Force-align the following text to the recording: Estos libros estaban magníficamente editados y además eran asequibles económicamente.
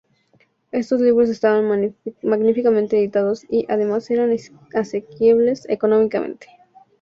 Estos 0.71 0.99
libros 0.99 1.29
estaban 1.29 1.93
magníficamente 2.23 2.97
editados 2.97 3.45
y 3.47 3.67
además 3.69 4.09
eran 4.09 4.35
asequibles 4.73 5.69
económicamente. 5.69 6.47